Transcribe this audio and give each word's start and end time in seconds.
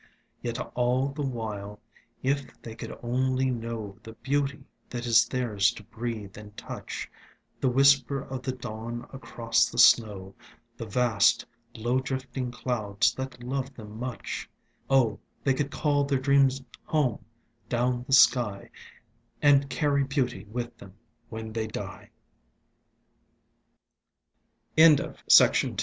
Yet 0.41 0.57
all 0.73 1.09
the 1.09 1.21
while 1.21 1.79
if 2.23 2.59
they 2.63 2.73
could 2.73 2.97
only 3.03 3.51
know 3.51 3.99
The 4.01 4.13
beauty 4.13 4.63
that 4.89 5.05
is 5.05 5.27
theirs 5.27 5.69
to 5.73 5.83
breathe 5.83 6.35
and 6.39 6.57
touch— 6.57 7.07
The 7.61 7.69
whisper 7.69 8.19
of 8.23 8.41
the 8.41 8.51
dawn 8.51 9.07
across 9.13 9.69
the 9.69 9.77
snow, 9.77 10.33
The 10.75 10.87
vast 10.87 11.45
low 11.75 11.99
drifting 11.99 12.49
clouds 12.49 13.13
that 13.13 13.43
love 13.43 13.75
them 13.75 13.99
much— 13.99 14.49
Oh, 14.89 15.19
they 15.43 15.53
could 15.53 15.69
call 15.69 16.03
their 16.03 16.17
dreams 16.17 16.63
home 16.85 17.23
down 17.69 18.03
the 18.07 18.13
sky, 18.13 18.71
And 19.39 19.69
carry 19.69 20.03
beaut 20.03 20.33